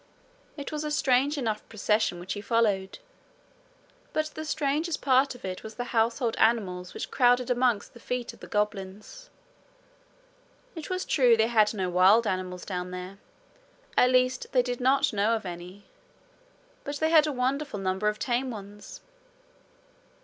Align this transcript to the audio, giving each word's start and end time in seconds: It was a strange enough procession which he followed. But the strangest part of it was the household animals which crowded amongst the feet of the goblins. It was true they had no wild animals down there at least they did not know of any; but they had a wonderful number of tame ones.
It 0.57 0.71
was 0.71 0.83
a 0.83 0.89
strange 0.89 1.37
enough 1.37 1.61
procession 1.69 2.19
which 2.19 2.33
he 2.33 2.41
followed. 2.41 2.97
But 4.13 4.31
the 4.33 4.45
strangest 4.45 4.99
part 4.99 5.35
of 5.35 5.45
it 5.45 5.61
was 5.61 5.75
the 5.75 5.83
household 5.93 6.35
animals 6.37 6.95
which 6.95 7.11
crowded 7.11 7.51
amongst 7.51 7.93
the 7.93 7.99
feet 7.99 8.33
of 8.33 8.39
the 8.39 8.47
goblins. 8.47 9.29
It 10.73 10.89
was 10.89 11.05
true 11.05 11.37
they 11.37 11.45
had 11.49 11.71
no 11.75 11.87
wild 11.87 12.25
animals 12.25 12.65
down 12.65 12.89
there 12.89 13.19
at 13.95 14.09
least 14.09 14.47
they 14.53 14.63
did 14.63 14.79
not 14.81 15.13
know 15.13 15.35
of 15.35 15.45
any; 15.45 15.85
but 16.83 16.95
they 16.97 17.11
had 17.11 17.27
a 17.27 17.31
wonderful 17.31 17.79
number 17.79 18.07
of 18.07 18.17
tame 18.17 18.49
ones. 18.49 19.01